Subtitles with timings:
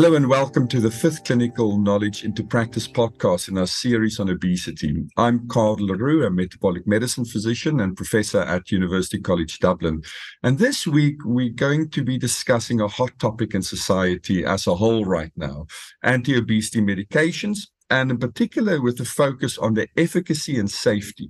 [0.00, 4.30] Hello and welcome to the fifth Clinical Knowledge into Practice podcast in our series on
[4.30, 4.94] obesity.
[5.16, 10.02] I'm Carel le Roux, a metabolic medicine physician and professor at University College Dublin.
[10.44, 14.76] And this week, we're going to be discussing a hot topic in society as a
[14.76, 15.66] whole right now
[16.04, 21.28] anti obesity medications, and in particular with a focus on the efficacy and safety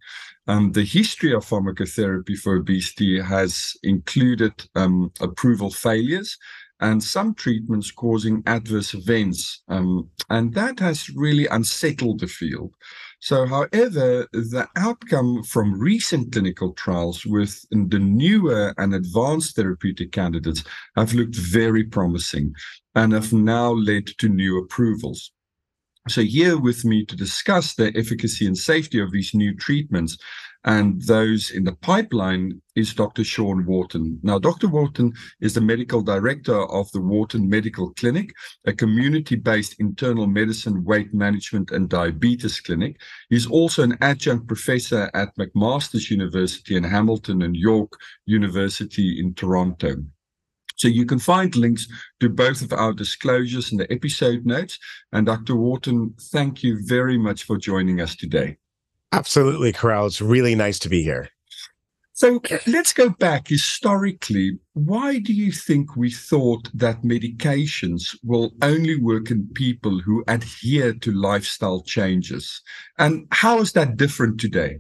[0.48, 6.38] Um, the history of pharmacotherapy for obesity has included um, approval failures
[6.80, 9.64] and some treatments causing adverse events.
[9.68, 12.74] Um, and that has really unsettled the field.
[13.26, 20.64] So, however, the outcome from recent clinical trials with the newer and advanced therapeutic candidates
[20.96, 22.54] have looked very promising
[22.94, 25.32] and have now led to new approvals.
[26.08, 30.18] So, here with me to discuss the efficacy and safety of these new treatments
[30.66, 33.24] and those in the pipeline is Dr.
[33.24, 34.20] Sean Wharton.
[34.24, 34.68] Now, Dr.
[34.68, 38.34] Wharton is the medical director of the Wharton Medical Clinic,
[38.66, 43.00] a community based internal medicine, weight management, and diabetes clinic.
[43.30, 47.94] He's also an adjunct professor at McMaster's University in Hamilton and York
[48.26, 49.98] University in Toronto.
[50.76, 51.88] So you can find links
[52.20, 54.78] to both of our disclosures in the episode notes.
[55.12, 55.56] And Dr.
[55.56, 58.58] Wharton, thank you very much for joining us today.
[59.12, 60.08] Absolutely, Carel.
[60.08, 61.30] It's really nice to be here.
[62.18, 64.58] So let's go back historically.
[64.72, 70.94] Why do you think we thought that medications will only work in people who adhere
[70.94, 72.62] to lifestyle changes?
[72.98, 74.80] And how is that different today?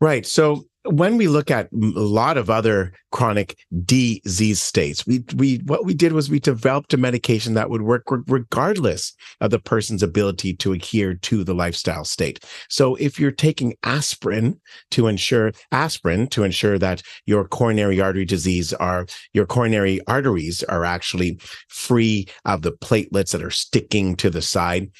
[0.00, 0.26] Right.
[0.26, 5.84] So when we look at a lot of other chronic disease states, we we what
[5.84, 10.54] we did was we developed a medication that would work regardless of the person's ability
[10.54, 12.44] to adhere to the lifestyle state.
[12.70, 14.58] So if you're taking aspirin
[14.92, 20.86] to ensure aspirin to ensure that your coronary artery disease are your coronary arteries are
[20.86, 21.38] actually
[21.68, 24.90] free of the platelets that are sticking to the side,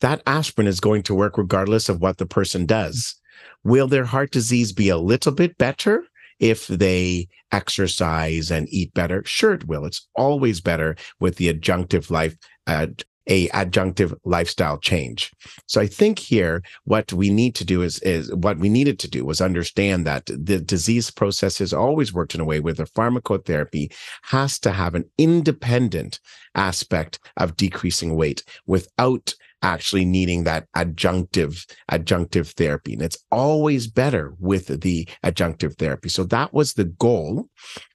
[0.00, 3.21] that aspirin is going to work regardless of what the person does
[3.64, 6.04] Will their heart disease be a little bit better
[6.40, 9.22] if they exercise and eat better?
[9.24, 9.84] Sure, it will.
[9.84, 12.36] It's always better with the adjunctive life.
[12.66, 12.86] Uh,
[13.28, 15.30] a adjunctive lifestyle change.
[15.66, 19.08] So I think here what we need to do is is what we needed to
[19.08, 22.84] do was understand that the disease process has always worked in a way where the
[22.84, 23.92] pharmacotherapy
[24.22, 26.18] has to have an independent
[26.54, 32.94] aspect of decreasing weight without actually needing that adjunctive adjunctive therapy.
[32.94, 36.08] And it's always better with the adjunctive therapy.
[36.08, 37.48] So that was the goal.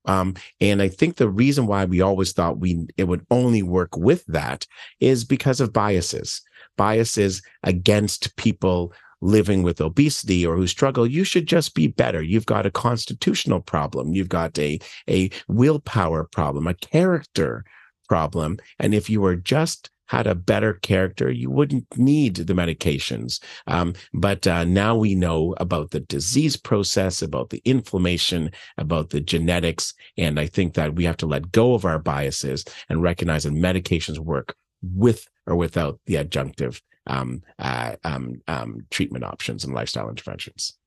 [0.05, 3.97] Um, and i think the reason why we always thought we it would only work
[3.97, 4.65] with that
[4.99, 6.41] is because of biases.
[6.77, 11.07] Biases against people living with obesity or who struggle.
[11.07, 12.21] You should just be better.
[12.21, 14.13] You've got a constitutional problem.
[14.13, 14.79] You've got a
[15.09, 17.65] a willpower problem a character
[18.07, 18.57] problem.
[18.79, 23.41] And if you are just had a better character, you wouldn't need the medications.
[23.67, 29.21] Um, but uh, now we know about the disease process, about the inflammation, about the
[29.21, 29.93] genetics.
[30.17, 33.53] And I think that we have to let go of our biases and recognize that
[33.53, 40.09] medications work with or without the adjunctive um, uh, um, um, treatment options and lifestyle
[40.09, 40.77] interventions.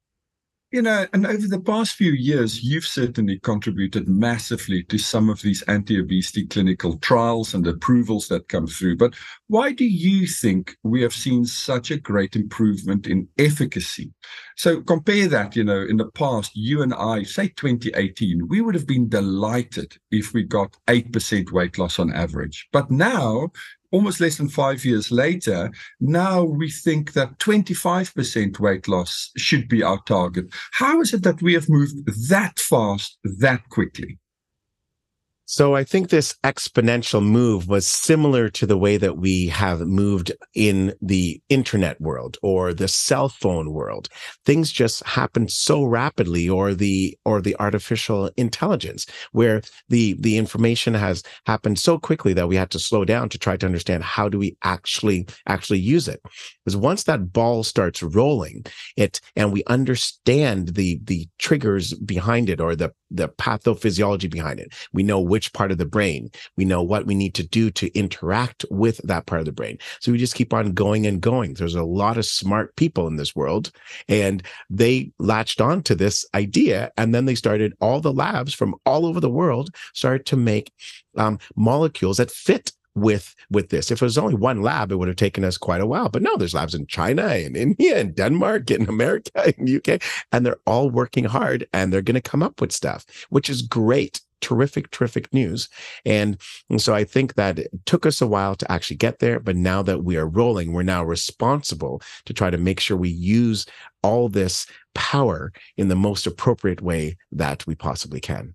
[0.72, 5.43] You know, and over the past few years, you've certainly contributed massively to some of
[5.43, 8.96] these anti obesity clinical trials and approvals that come through.
[8.96, 9.14] But
[9.49, 14.12] why do you think we have seen such a great improvement in efficacy?
[14.56, 18.76] So compare that, you know, in the past, you and I, say 2018, we would
[18.76, 22.69] have been delighted if we got 8% weight loss on average.
[22.70, 23.50] But now
[23.91, 29.83] almost less than five years later, now we think that 25% weight loss should be
[29.83, 30.47] our target.
[30.73, 34.19] How is it that we have moved that fast, that quickly?
[35.52, 40.31] So I think this exponential move was similar to the way that we have moved
[40.55, 44.08] in the internet world or the cell phone world.
[44.47, 50.94] Things just happen so rapidly or the or the artificial intelligence where the the information
[50.94, 54.29] has happened so quickly that we had to slow down to try to understand how
[54.29, 56.20] do we actually actually use it.
[56.64, 62.61] Because once that ball starts rolling, it and we understand the the triggers behind it
[62.61, 64.73] or the the pathophysiology behind it.
[64.93, 66.31] We know which part of the brain.
[66.57, 69.79] We know what we need to do to interact with that part of the brain.
[70.01, 71.55] So we just keep on going and going.
[71.55, 73.71] There's a lot of smart people in this world,
[74.09, 76.91] and they latched on to this idea.
[76.97, 80.73] And then they started, all the labs from all over the world started to make
[81.17, 83.91] um, molecules that fit with with this.
[83.91, 86.09] If it was only one lab, it would have taken us quite a while.
[86.09, 90.03] But no, there's labs in China and India and Denmark and America and UK,
[90.33, 93.63] and they're all working hard and they're going to come up with stuff, which is
[93.63, 94.21] great.
[94.41, 95.69] Terrific, terrific news.
[96.07, 96.41] And,
[96.71, 99.39] and so I think that it took us a while to actually get there.
[99.39, 103.11] But now that we are rolling, we're now responsible to try to make sure we
[103.11, 103.67] use
[104.03, 108.55] all this power in the most appropriate way that we possibly can.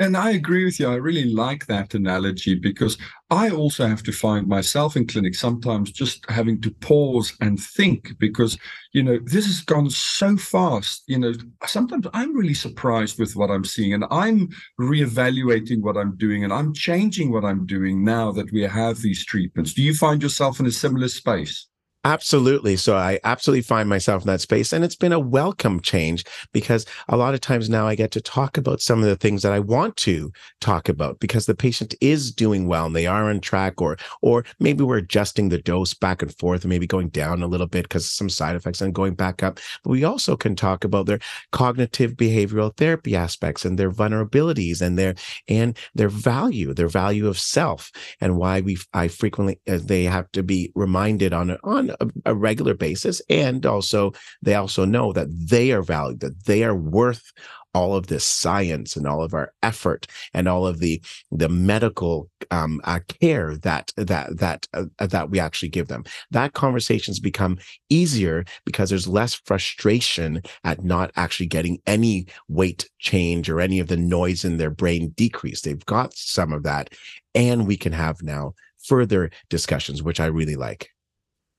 [0.00, 0.88] And I agree with you.
[0.88, 2.96] I really like that analogy because
[3.30, 8.16] I also have to find myself in clinic sometimes just having to pause and think
[8.18, 8.56] because,
[8.92, 11.02] you know, this has gone so fast.
[11.08, 11.32] You know,
[11.66, 14.48] sometimes I'm really surprised with what I'm seeing and I'm
[14.80, 19.24] reevaluating what I'm doing and I'm changing what I'm doing now that we have these
[19.26, 19.74] treatments.
[19.74, 21.67] Do you find yourself in a similar space?
[22.04, 22.76] Absolutely.
[22.76, 24.72] So I absolutely find myself in that space.
[24.72, 28.20] And it's been a welcome change because a lot of times now I get to
[28.20, 31.94] talk about some of the things that I want to talk about because the patient
[32.00, 35.92] is doing well and they are on track or or maybe we're adjusting the dose
[35.92, 38.80] back and forth and maybe going down a little bit because of some side effects
[38.80, 39.58] and going back up.
[39.82, 41.18] But we also can talk about their
[41.52, 45.14] cognitive behavioral therapy aspects and their vulnerabilities and their
[45.48, 47.90] and their value, their value of self
[48.20, 52.34] and why we I frequently uh, they have to be reminded on on a, a
[52.34, 53.22] regular basis.
[53.28, 54.12] And also,
[54.42, 57.32] they also know that they are valued, that they are worth
[57.74, 61.00] all of this science and all of our effort and all of the
[61.30, 66.04] the medical um, uh, care that that that uh, that we actually give them.
[66.30, 67.58] That conversations become
[67.88, 73.88] easier because there's less frustration at not actually getting any weight change or any of
[73.88, 75.60] the noise in their brain decrease.
[75.60, 76.94] They've got some of that,
[77.34, 80.90] and we can have now further discussions, which I really like.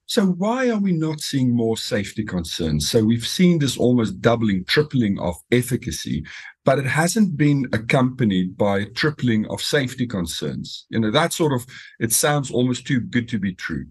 [0.10, 2.90] So why are we not seeing more safety concerns?
[2.90, 6.26] So we've seen this almost doubling, tripling of efficacy,
[6.66, 10.88] but it hasn't been accompanied by tripling of safety concerns.
[10.90, 11.64] You know, that sort of
[12.00, 13.86] it sounds almost too good to be true.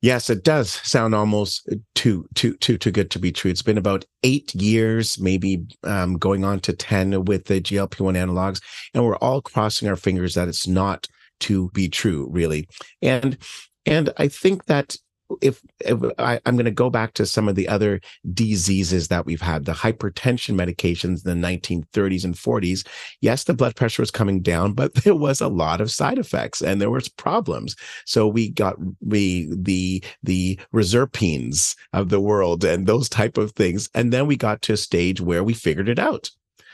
[0.00, 3.52] Yes, it does sound almost too too too too good to be true.
[3.52, 8.14] It's been about eight years, maybe um, going on to ten with the GLP one
[8.14, 8.60] analogs,
[8.92, 11.06] and we're all crossing our fingers that it's not
[11.38, 12.68] to be true, really.
[13.02, 13.38] And
[13.86, 14.96] and I think that
[15.42, 18.00] if, if I, am going to go back to some of the other
[18.32, 22.86] diseases that we've had, the hypertension medications in the 1930s and 40s,
[23.20, 26.62] yes, the blood pressure was coming down, but there was a lot of side effects
[26.62, 27.76] and there was problems.
[28.04, 33.88] So we got we the the reserpines of the world and those type of things,
[33.94, 36.30] and then we got to a stage where we figured it out.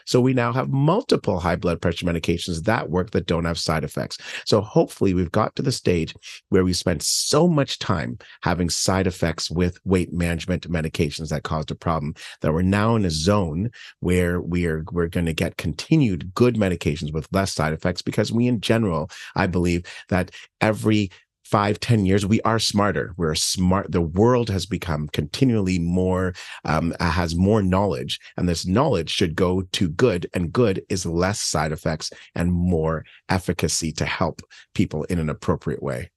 [0.07, 3.85] So we now have multiple high blood pressure medications that work that don't have side
[3.85, 4.19] effects.
[4.45, 6.15] So hopefully we've got to the stage
[6.49, 11.71] where we spent so much time having side effects with weight management medications that caused
[11.71, 15.57] a problem that we're now in a zone where we are we're going to get
[15.57, 20.31] continued good medications with less side effects because we in general, I believe that
[20.61, 21.11] every
[21.53, 23.13] five, ten years, we are smarter.
[23.19, 23.93] We're smart.
[23.93, 26.33] The world has become continually more,
[26.65, 31.41] um, has more knowledge, and this knowledge should go to good, and good is less
[31.41, 34.41] side effects and more efficacy to help
[34.75, 36.11] people in an appropriate way.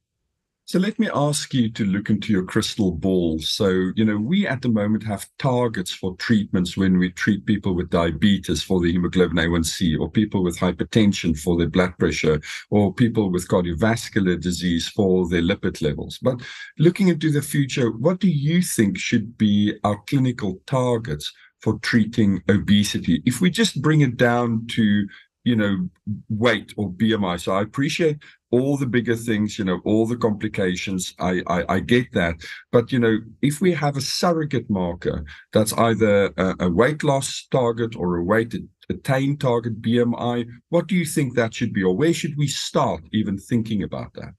[0.67, 3.37] So let me ask you to look into your crystal ball.
[3.37, 7.75] So, you know, we at the moment have targets for treatments when we treat people
[7.75, 12.41] with diabetes for the hemoglobin A1C, or people with hypertension for their blood pressure,
[12.71, 16.17] or people with cardiovascular disease for their lipid levels.
[16.19, 16.41] But
[16.79, 21.31] looking into the future, what do you think should be our clinical targets
[21.61, 23.21] for treating obesity?
[23.23, 25.07] If we just bring it down to
[25.45, 25.87] you know,
[26.29, 27.39] weight or BMI.
[27.39, 28.17] So I appreciate
[28.51, 31.13] all the bigger things, you know, all the complications.
[31.19, 32.35] I, I, I get that.
[32.71, 35.23] But, you know, if we have a surrogate marker
[35.53, 38.55] that's either a, a weight loss target or a weight
[38.89, 41.83] attained target, BMI, what do you think that should be?
[41.83, 44.33] Or where should we start even thinking about that?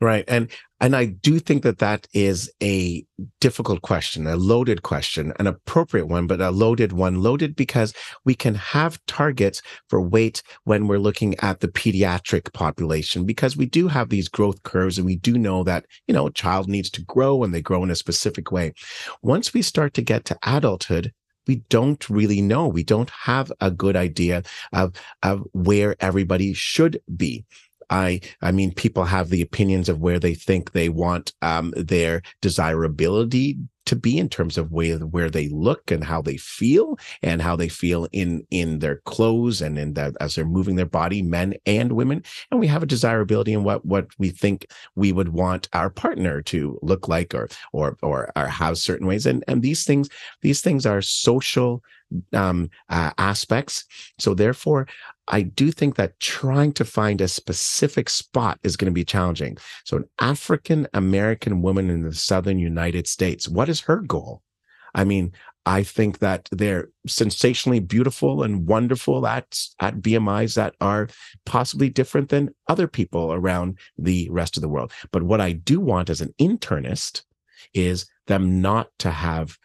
[0.00, 0.24] Right.
[0.28, 3.06] And and I do think that that is a
[3.40, 7.22] difficult question, a loaded question, an appropriate one, but a loaded one.
[7.22, 13.24] Loaded because we can have targets for weight when we're looking at the pediatric population,
[13.24, 16.32] because we do have these growth curves and we do know that, you know, a
[16.32, 18.74] child needs to grow and they grow in a specific way.
[19.22, 21.12] Once we start to get to adulthood,
[21.46, 22.66] we don't really know.
[22.68, 27.44] We don't have a good idea of, of where everybody should be.
[27.90, 32.22] I I mean, people have the opinions of where they think they want um, their
[32.40, 37.42] desirability to be in terms of where where they look and how they feel and
[37.42, 41.22] how they feel in in their clothes and in that as they're moving their body,
[41.22, 42.22] men and women.
[42.50, 46.42] And we have a desirability in what what we think we would want our partner
[46.42, 49.26] to look like or or or, or have certain ways.
[49.26, 50.08] And and these things
[50.42, 51.82] these things are social
[52.32, 53.84] um, uh, aspects.
[54.18, 54.86] So therefore,
[55.28, 59.56] I do think that trying to find a specific spot is going to be challenging.
[59.84, 64.42] So, an African American woman in the Southern United States, what is her goal?
[64.94, 65.32] I mean,
[65.66, 71.08] I think that they're sensationally beautiful and wonderful at, at BMIs that are
[71.46, 74.92] possibly different than other people around the rest of the world.
[75.10, 77.22] But what I do want as an internist
[77.72, 79.58] is them not to have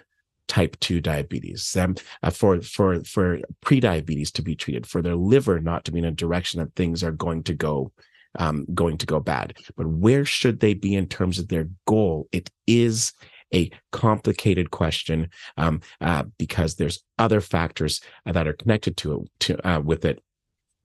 [0.47, 5.59] type 2 diabetes them uh, for for for pre-diabetes to be treated for their liver
[5.59, 7.91] not to be in a direction that things are going to go
[8.39, 12.27] um, going to go bad but where should they be in terms of their goal
[12.31, 13.13] it is
[13.53, 19.70] a complicated question um, uh, because there's other factors that are connected to it to
[19.70, 20.22] uh, with it.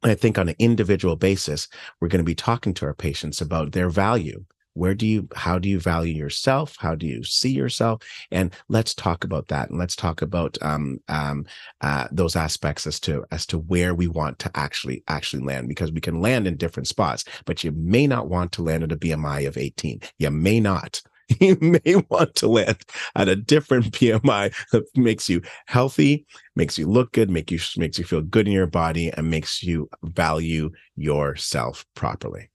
[0.03, 1.69] I think on an individual basis,
[2.01, 4.45] we're going to be talking to our patients about their value.
[4.75, 6.77] Where do you how do you value yourself?
[6.79, 8.03] How do you see yourself?
[8.33, 9.71] And let's talk about that.
[9.71, 11.47] And let's talk about um, um,
[11.81, 15.93] uh, those aspects as to as to where we want to actually actually land because
[15.93, 18.97] we can land in different spots but you may not want to land at a
[18.97, 21.01] bmi of 18 you may not
[21.41, 22.79] you may want to land
[23.15, 26.27] at a different BMI that makes you healthy,
[26.57, 29.63] makes you look good, make you makes you feel good in your body, and makes
[29.63, 32.51] you value yourself properly.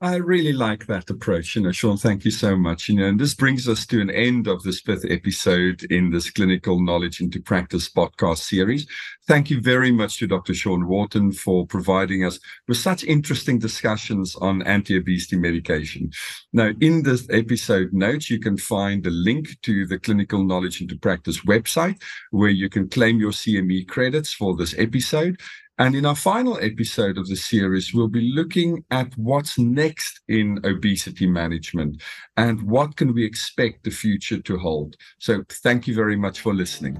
[0.00, 1.56] I really like that approach.
[1.56, 2.88] You know, Sean, thank you so much.
[2.88, 6.30] You know, and this brings us to an end of this fifth episode in this
[6.30, 8.86] Clinical Knowledge into Practice podcast series.
[9.26, 10.54] Thank you very much to Dr.
[10.54, 12.38] Sean Wharton for providing us
[12.68, 16.12] with such interesting discussions on anti-obesity medication.
[16.52, 20.96] Now, in this episode notes, you can find a link to the Clinical Knowledge into
[20.96, 22.00] Practice website
[22.30, 25.40] where you can claim your CME credits for this episode.
[25.80, 30.58] And in our final episode of the series, we'll be looking at what's next in
[30.64, 32.02] obesity management
[32.36, 34.96] and what can we expect the future to hold.
[35.18, 36.98] So thank you very much for listening.